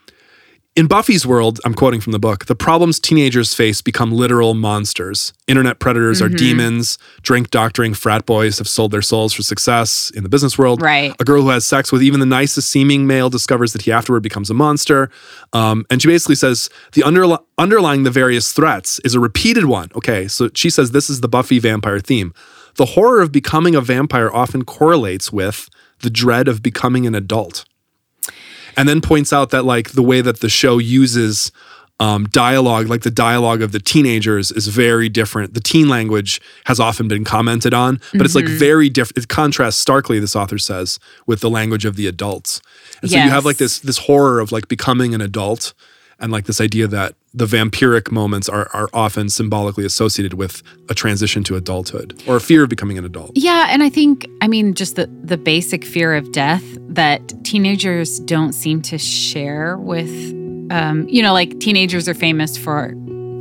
[0.75, 5.31] in Buffy's world, I'm quoting from the book, the problems teenagers face become literal monsters.
[5.47, 6.33] Internet predators Mm-hmm.
[6.33, 6.97] are demons.
[7.21, 10.81] Drink doctoring frat boys have sold their souls for success in the business world.
[10.81, 11.13] Right.
[11.19, 14.23] A girl who has sex with even the nicest seeming male discovers that he afterward
[14.23, 15.11] becomes a monster.
[15.53, 19.89] Um, and she basically says the underlying the various threats is a repeated one.
[19.95, 22.33] Okay, so she says this is the Buffy vampire theme.
[22.75, 27.65] The horror of becoming a vampire often correlates with the dread of becoming an adult.
[28.77, 31.51] And then points out that like the way that the show uses
[31.99, 35.53] um, dialogue, like the dialogue of the teenagers, is very different.
[35.53, 39.25] The teen language has often been commented on, but it's like very different.
[39.25, 42.61] It contrasts starkly, this author says, with the language of the adults.
[43.01, 45.73] And so you have like this this horror of like becoming an adult,
[46.19, 50.93] and like this idea that the vampiric moments are are often symbolically associated with a
[50.93, 53.31] transition to adulthood or a fear of becoming an adult.
[53.35, 58.19] Yeah, and I think I mean just the the basic fear of death that teenagers
[58.19, 60.09] don't seem to share with
[60.71, 62.93] um you know like teenagers are famous for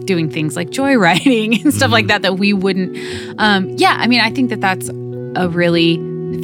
[0.04, 2.96] doing things like joyriding and stuff like that that we wouldn't
[3.38, 4.88] um yeah, I mean I think that that's
[5.34, 5.98] a really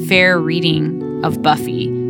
[0.06, 2.07] fair reading of Buffy.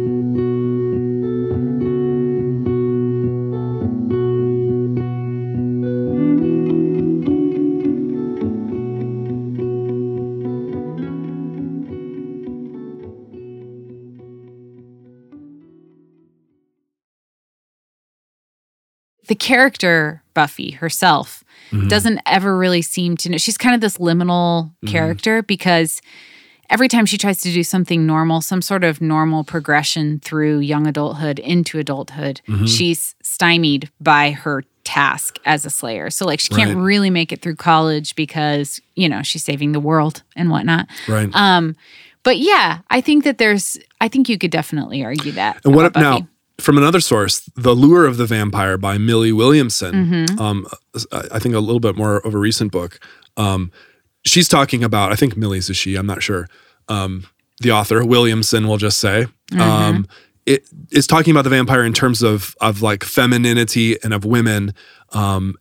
[19.29, 21.89] The character Buffy herself mm-hmm.
[21.89, 23.39] doesn't ever really seem to know.
[23.39, 24.89] She's kind of this liminal mm-hmm.
[24.89, 26.01] character because
[26.71, 30.87] every time she tries to do something normal, some sort of normal progression through young
[30.87, 32.67] adulthood into adulthood, mm-hmm.
[32.67, 36.09] she's stymied by her task as a slayer.
[36.11, 36.83] So like she can't Right.
[36.83, 40.89] really make it through college because, you know, she's saving the world and whatnot.
[41.07, 41.29] Right.
[41.35, 41.77] Um,
[42.23, 45.61] but yeah, I think that there's I think you could definitely argue that.
[45.65, 46.27] And what now?
[46.61, 49.95] From another source, "The Lure of the Vampire" by Milly Williamson.
[49.95, 50.41] Mm-hmm.
[50.41, 50.67] Um,
[51.33, 52.99] I think a little bit more of a recent book.
[53.37, 53.71] Um,
[54.25, 55.13] she's talking about.
[55.13, 55.95] I think Milly's a she.
[55.97, 56.49] I'm not sure.
[56.89, 57.27] Um,
[57.61, 59.61] the author Williamson, we'll just say, Mm-hmm.
[59.61, 60.07] um,
[60.47, 64.75] it is talking about the vampire in terms of of like femininity and of women.
[65.13, 65.55] Um,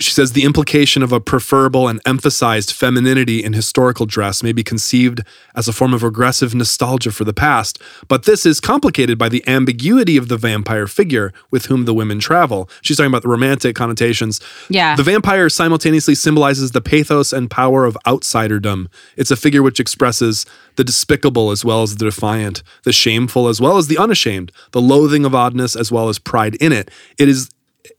[0.00, 4.64] she says the implication of a preferable and emphasized femininity in historical dress may be
[4.64, 5.20] conceived
[5.54, 9.46] as a form of regressive nostalgia for the past, but this is complicated by the
[9.46, 12.68] ambiguity of the vampire figure with whom the women travel.
[12.80, 14.40] She's talking about the romantic connotations.
[14.68, 14.96] Yeah.
[14.96, 18.88] The vampire simultaneously symbolizes the pathos and power of outsiderdom.
[19.16, 23.60] It's a figure which expresses the despicable as well as the defiant, the shameful as
[23.60, 26.90] well as the unashamed, the loathing of oddness as well as pride in it.
[27.18, 27.50] It is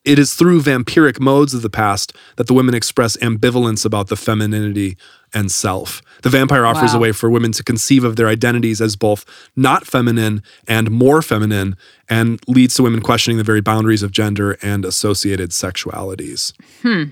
[0.06, 4.16] it is through vampiric modes of the past that the women express ambivalence about the
[4.16, 4.98] femininity
[5.34, 6.02] and self.
[6.22, 9.86] The vampire offers a way for women to conceive of their identities as both not
[9.86, 11.76] feminine and more feminine,
[12.08, 16.54] and leads to women questioning the very boundaries of gender and associated sexualities.
[16.82, 17.12] Hmm.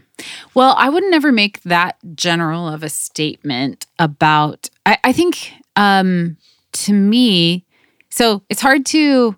[0.53, 4.69] Well, I would never make that general of a statement about.
[4.85, 6.37] I, I think um,
[6.73, 7.65] to me,
[8.09, 9.35] so it's hard to.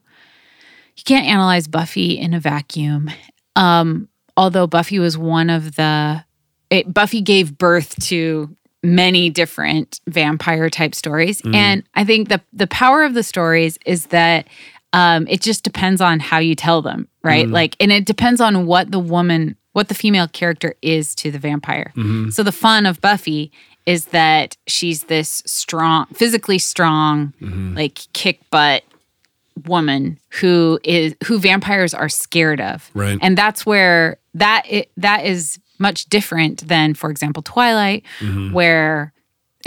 [1.06, 3.10] You can't analyze Buffy in a vacuum.
[3.58, 6.24] Um, although Buffy was one of the.
[6.70, 12.68] It, Buffy gave birth to many different vampire type stories, and I think the the
[12.68, 14.48] power of the stories is that
[14.94, 17.48] um, it just depends on how you tell them, right?
[17.52, 21.40] Like, and it depends on what the woman, what the female character is to the
[21.40, 21.92] vampire.
[22.32, 23.52] So the fun of Buffy
[23.86, 27.34] is that she's this strong, physically strong,
[27.76, 28.84] like kick butt
[29.66, 33.18] woman who is who vampires are scared of, Right.
[33.22, 38.04] And that's where that it, that is much different than, for example, Twilight,
[38.54, 39.14] where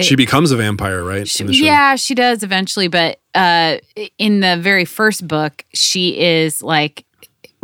[0.00, 1.26] she becomes a vampire, right?
[1.52, 1.64] show?
[1.64, 3.78] yeah, she does eventually, but uh,
[4.18, 7.04] in the very first book, she is like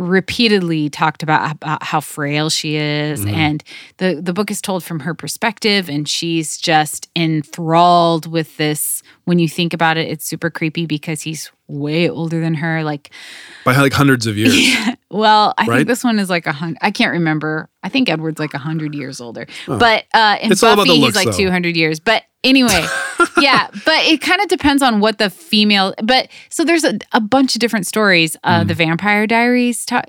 [0.07, 3.33] repeatedly talked about, about how frail she is, Mm-hmm.
[3.35, 3.63] and
[3.97, 9.01] the the book is told from her perspective, and she's just enthralled with this.
[9.25, 12.83] When you think about it, it's super creepy because he's way older than her.
[12.83, 13.11] Like,
[13.65, 14.55] by like hundreds of years.
[15.11, 15.77] well, I Right?
[15.77, 16.77] think this one is like a hundred.
[16.81, 17.69] I can't remember.
[17.83, 21.15] I think Edward's like a hundred years older, but uh, in It's Buffy, the he's
[21.15, 21.37] like though.
[21.37, 21.99] two hundred years.
[21.99, 22.85] But anyway,
[23.39, 23.67] yeah.
[23.85, 25.93] But it kind of depends on what the female.
[26.03, 28.35] But so there's a, a bunch of different stories.
[28.43, 28.67] Uh, Mm.
[28.67, 30.03] The Vampire Diaries ta-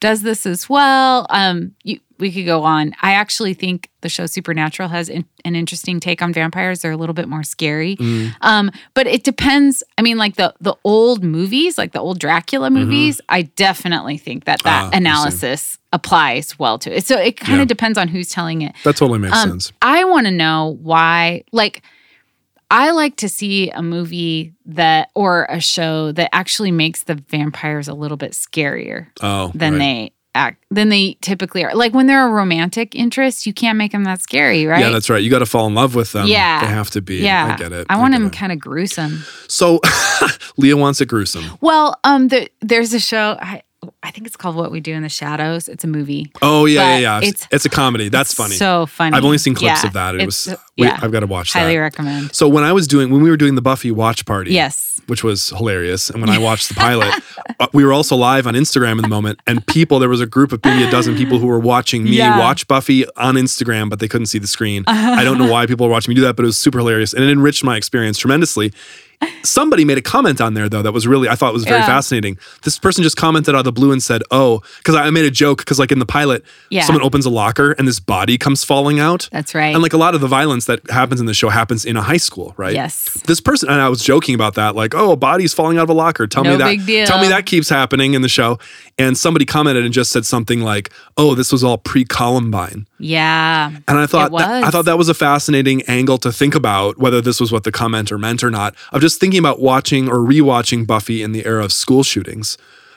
[0.00, 1.26] does this as well.
[1.30, 2.94] Um, you, we could go on.
[3.02, 6.80] I actually think the show Supernatural has in, an interesting take on vampires.
[6.80, 7.96] They're a little bit more scary.
[7.96, 8.32] Mm.
[8.40, 9.82] Um, but it depends.
[9.98, 14.44] I mean, like the the old movies, like the old Dracula movies, I definitely think
[14.44, 14.94] that that Mm-hmm.
[14.94, 17.06] Ah, analysis applies well to it.
[17.06, 17.64] So it kind of Yeah.
[17.66, 18.74] depends on who's telling it.
[18.84, 19.72] That totally makes Um, sense.
[19.82, 21.82] I want to know why, like,
[22.70, 27.86] I like to see a movie that or a show that actually makes the vampires
[27.86, 29.78] a little bit scarier Oh, than right.
[29.78, 31.74] they act than they typically are.
[31.74, 34.80] Like when they're a romantic interest, you can't make them that scary, right?
[34.80, 35.22] Yeah, that's right.
[35.22, 36.26] You got to fall in love with them.
[36.28, 36.60] Yeah.
[36.60, 37.16] They have to be.
[37.16, 37.54] yeah.
[37.54, 37.86] I get it.
[37.90, 39.24] I want get them kind of gruesome.
[39.48, 39.80] So
[40.56, 41.44] Leah wants it gruesome.
[41.60, 43.36] Well, um, the, there's a show.
[43.40, 43.62] I,
[44.02, 45.68] I think it's called What We Do in the Shadows.
[45.68, 46.32] It's a movie.
[46.42, 47.28] Oh yeah, yeah, yeah.
[47.28, 48.08] It's, it's- a comedy.
[48.08, 48.56] That's funny.
[48.56, 49.16] So funny.
[49.16, 50.14] I've only seen clips Yeah, of that.
[50.16, 50.48] It was.
[50.76, 50.98] we- yeah.
[51.00, 51.60] I've got to watch that.
[51.60, 52.34] highly recommend.
[52.34, 54.95] So when I was doing when we were doing the Buffy watch party, Yes.
[55.08, 57.12] Which was hilarious, and when I watched the pilot,
[57.60, 60.26] uh, we were also live on Instagram in the moment, and people there was a
[60.26, 62.38] group of maybe a dozen people who were watching me Yeah.
[62.38, 64.84] watch Buffy on Instagram, but they couldn't see the screen.
[64.86, 67.12] I don't know why people were watching me do that, but it was super hilarious
[67.12, 68.72] and it enriched my experience tremendously.
[69.42, 71.86] Somebody made a comment on there though that was really I thought was very Yeah.
[71.86, 72.36] fascinating.
[72.64, 75.30] This person just commented out of the blue and said, "Oh," because I made a
[75.30, 76.84] joke because like in the pilot, Yeah.
[76.84, 79.28] someone opens a locker and this body comes falling out.
[79.32, 79.72] That's right.
[79.72, 82.02] And like a lot of the violence that happens in the show happens in a
[82.02, 82.74] high school, right?
[82.74, 83.04] Yes.
[83.26, 85.90] This person and I was joking about that, like, oh, a body's falling out of
[85.90, 86.26] a locker.
[86.26, 86.66] Tell me that.
[86.66, 87.06] big deal.
[87.06, 88.58] Tell me that keeps happening in the show.
[88.98, 93.76] And somebody commented and just said something like, "Oh, this was all pre-Columbine." Yeah.
[93.86, 97.20] And I thought that, I thought that was a fascinating angle to think about, whether
[97.20, 98.74] this was what the commenter meant or not.
[98.92, 102.56] Of just thinking about watching or rewatching Buffy in the era of school shootings.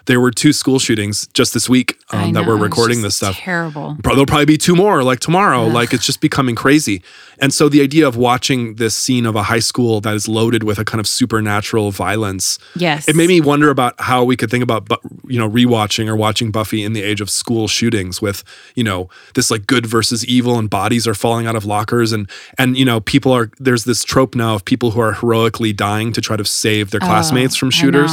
[0.09, 3.35] There were two school shootings just this week um, that know, we're recording this stuff.
[3.35, 3.95] Terrible.
[4.03, 5.67] There'll probably be two more like tomorrow.
[5.67, 7.03] Like it's just becoming crazy.
[7.37, 10.63] And so the idea of watching this scene of a high school that is loaded
[10.63, 13.07] with a kind of supernatural violence, Yes.
[13.07, 14.87] it made me wonder about how we could think about,
[15.27, 18.43] you know, rewatching or watching Buffy in the age of school shootings with,
[18.73, 22.27] you know, this like good versus evil and bodies are falling out of lockers and
[22.57, 26.11] and you know people are there's this trope now of people who are heroically dying
[26.13, 28.11] to try to save their classmates from Oh, I shooters.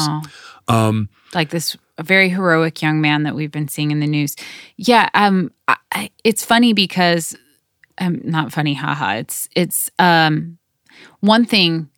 [0.68, 4.36] Um, like this very heroic young man that we've been seeing in the news.
[4.76, 7.36] Yeah, um, I, it's funny because,
[7.98, 9.14] um, not funny, haha.
[9.16, 10.58] It's it's um,
[11.20, 11.88] one thing.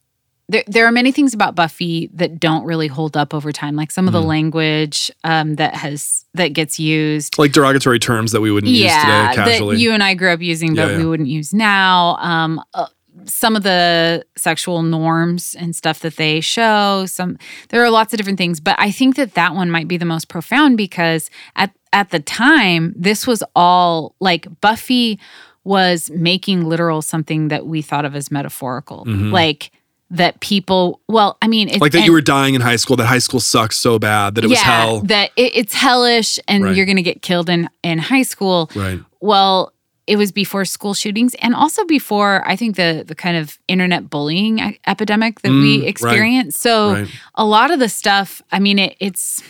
[0.50, 3.90] There, there are many things about Buffy that don't really hold up over time, like
[3.90, 4.22] some of Mm-hmm.
[4.22, 7.36] the language um, that has that gets used.
[7.38, 9.76] like derogatory terms that we wouldn't use today casually.
[9.76, 10.98] that you and I grew up using, but Yeah, yeah.
[10.98, 12.16] we wouldn't use now.
[12.16, 12.86] Um, uh,
[13.24, 17.04] some of the sexual norms and stuff that they show.
[17.06, 17.38] Some
[17.70, 20.04] there are lots of different things, but I think that that one might be the
[20.04, 25.18] most profound because at at the time this was all like Buffy
[25.64, 29.70] was making literal something that we thought of as metaphorical, like
[30.10, 31.00] that people.
[31.08, 31.82] Well, I mean, it's, Mm-hmm.
[31.82, 34.34] like that and- you were dying in high school, that high school sucks so bad
[34.36, 35.00] that it was hell.
[35.02, 36.74] that it, it's hellish and Right.
[36.76, 38.70] you're going to get killed in in high school.
[38.74, 39.00] Right.
[39.20, 39.74] Well,
[40.08, 44.08] it was before school shootings and also before I think the the kind of internet
[44.10, 44.54] bullying
[44.86, 45.88] epidemic that Mm, we right.
[45.88, 46.60] experienced.
[46.60, 47.08] So Right.
[47.34, 49.42] a lot of the stuff, I mean, it, it's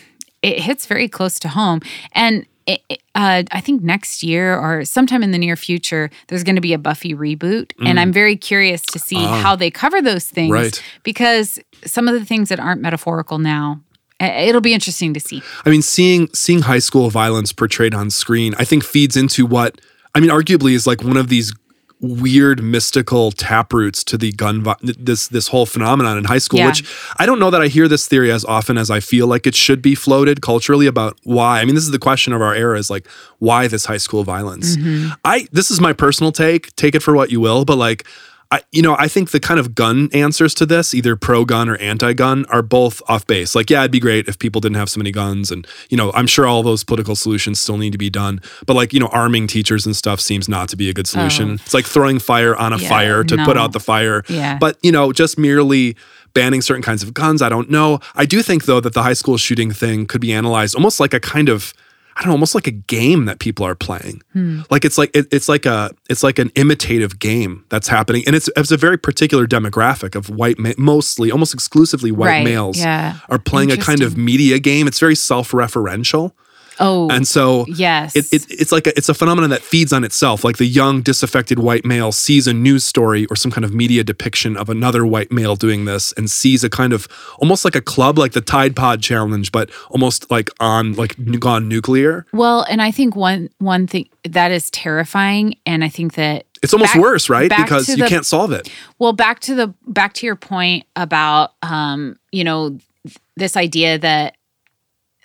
[0.43, 1.81] it hits very close to home,
[2.13, 2.81] and it,
[3.15, 6.75] uh, I think next year or sometime in the near future, there's going to be
[6.75, 9.27] a Buffy reboot, and I'm very curious to see Mm.
[9.27, 9.41] Ah.
[9.43, 10.83] how they cover those things Right.
[11.03, 13.81] because some of the things that aren't metaphorical now.
[14.21, 15.41] It'll be interesting to see.
[15.65, 19.81] I mean, seeing seeing high school violence portrayed on screen, I think feeds into what
[20.15, 21.53] I mean, arguably is like one of these
[22.01, 26.69] weird mystical taproots to the gun this this whole phenomenon in high school Yeah.
[26.69, 26.85] which
[27.17, 29.57] I don't know that I hear this theory as often as I feel like it
[29.57, 32.79] should be floated culturally about why I mean this is the question of our era
[32.79, 33.09] is like
[33.41, 35.11] why this high school violence mm-hmm.
[35.25, 38.07] I this is my personal take take it for what you will but like
[38.51, 41.69] I, you know, I think the kind of gun answers to this, either pro gun
[41.69, 43.55] or anti gun, are both off base.
[43.55, 45.51] Like, yeah, it'd be great if people didn't have so many guns.
[45.51, 48.41] And, you know, I'm sure all those political solutions still need to be done.
[48.67, 51.51] But, like, you know, arming teachers and stuff seems not to be a good solution.
[51.51, 51.55] Oh.
[51.55, 54.23] It's like throwing fire on a Yeah, fire to put out the fire.
[54.29, 54.57] Yeah.
[54.57, 55.95] But, you know, just merely
[56.33, 58.01] banning certain kinds of guns, I don't know.
[58.15, 61.13] I do think, though, that the high school shooting thing could be analyzed almost like
[61.13, 61.75] a kind of.
[62.19, 64.23] I don't know, almost like a game that people are playing.
[64.33, 64.63] Hmm.
[64.71, 68.35] Like it's like it, it's like a it's like an imitative game that's happening, and
[68.35, 72.77] it's it's a very particular demographic of white, ma- mostly almost exclusively white Right, males
[72.79, 73.19] yeah.
[73.29, 74.89] are playing a kind of media game.
[74.89, 76.33] It's very self-referential,
[76.81, 78.15] Oh, and so yes.
[78.17, 80.45] it, it, it's like a, it's a phenomenon that feeds on itself.
[80.45, 84.05] Like the young, disaffected white male sees a news story or some kind of media
[84.05, 87.09] depiction of another white male doing this, and sees a kind of
[87.39, 91.69] almost like a club, like the Tide Pod Challenge, but almost like on like gone
[91.69, 92.27] nuclear.
[92.33, 96.73] well, and I think one one thing that is terrifying, and I think that It's
[96.75, 97.49] almost Back- worse, right?
[97.51, 98.71] Because you the- can't solve it.
[98.99, 103.99] Well, back to the back to your point about um, you know, th- this idea
[103.99, 104.37] that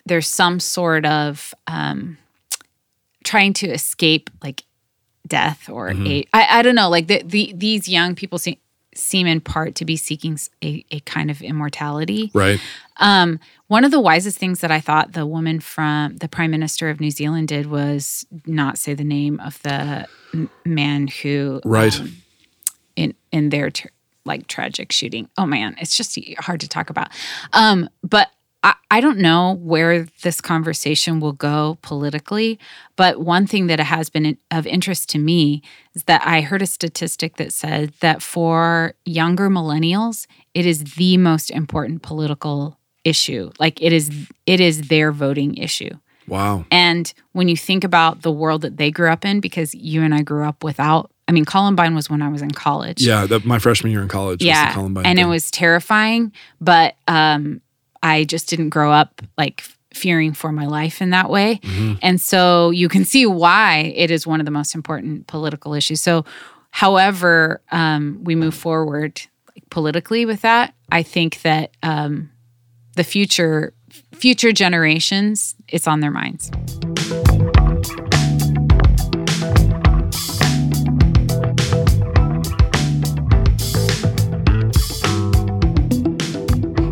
[0.06, 2.18] there's some sort of um
[3.24, 4.64] trying to escape like
[5.26, 8.56] death or a I, I don't know, like the, the these young people seem
[8.94, 12.30] seem in part to be seeking a kind of immortality.
[12.32, 12.60] Right.
[12.98, 16.90] Um, one of the wisest things that I thought the woman from the Prime Minister
[16.90, 20.06] of New Zealand did was not say the name of the
[20.64, 21.98] man who Right.
[21.98, 22.16] um,
[22.94, 23.88] in in their tr-
[24.26, 25.28] like tragic shooting.
[25.38, 27.08] Oh man, it's just hard to talk about.
[27.52, 28.28] Um, but
[28.64, 32.58] I, I don't know where this conversation will go politically.
[32.96, 35.62] But one thing that has been of interest to me
[35.94, 41.18] is that I heard a statistic that said that for younger millennials, it is the
[41.18, 43.50] most important political issue.
[43.60, 44.10] Like it is,
[44.46, 45.90] it is their voting issue.
[46.26, 46.64] Wow.
[46.70, 50.14] And when you think about the world that they grew up in, because you and
[50.14, 53.02] I grew up without, I mean, Columbine was when I was in college.
[53.02, 53.26] Yeah.
[53.26, 54.40] That, my freshman year in college.
[54.40, 54.72] was the Yeah.
[54.72, 57.60] Columbine And it was terrifying, but um,
[58.04, 61.58] I just didn't grow up like fearing for my life in that way.
[61.62, 61.94] Mm-hmm.
[62.02, 66.02] And so you can see why it is one of the most important political issues.
[66.02, 66.24] So,
[66.70, 69.22] however, um, we move forward
[69.54, 72.30] like, politically with that, I think that um,
[72.94, 73.72] the future
[74.12, 76.50] future generations, it's on their minds.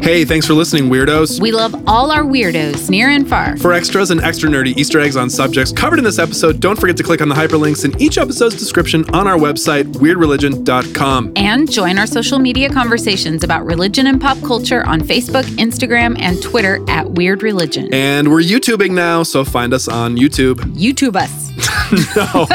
[0.03, 1.41] Hey, thanks for listening, weirdos.
[1.41, 3.57] We love all our weirdos, near and far.
[3.59, 6.97] For extras and extra nerdy Easter eggs on subjects covered in this episode, don't forget
[6.97, 11.35] to click on the hyperlinks in each episode's description on our website, weirdreligion.com.
[11.37, 16.43] And join our social media conversations about religion and pop culture on Facebook, Instagram, and
[16.43, 17.89] Twitter at Weird Religion.
[17.95, 20.55] And we're YouTubing now, so find us on YouTube.
[20.75, 21.53] YouTube us.
[22.17, 22.47] No.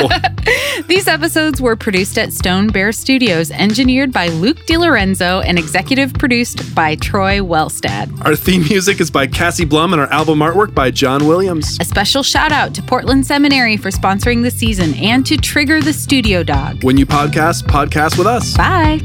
[0.87, 6.73] These episodes were produced at Stone Bear Studios, engineered by Luke DiLorenzo, and executive produced
[6.73, 8.25] by Troy Wellstad.
[8.25, 11.77] our theme music is by Cassie Blum and our album artwork by John Williams.
[11.79, 15.93] A special shout out to Portland Seminary for sponsoring the season and to Trigger the
[15.93, 16.83] Studio Dog.
[16.83, 18.55] When you podcast, podcast with us.
[18.55, 19.01] Bye.